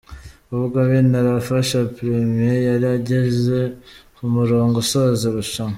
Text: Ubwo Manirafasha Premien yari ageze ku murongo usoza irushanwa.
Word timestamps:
Ubwo 0.55 0.77
Manirafasha 0.89 1.77
Premien 1.95 2.55
yari 2.69 2.87
ageze 2.97 3.59
ku 4.15 4.23
murongo 4.33 4.75
usoza 4.83 5.23
irushanwa. 5.29 5.69